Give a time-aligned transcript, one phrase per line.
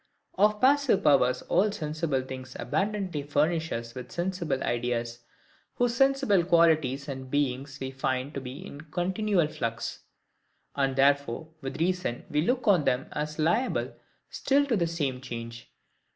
[0.35, 5.19] Of passive power all sensible things abundantly furnish us with sensible ideas,
[5.75, 9.99] whose sensible qualities and beings we find to be in continual flux.
[10.75, 13.93] And therefore with reason we look on them as liable
[14.27, 15.71] still to the same change.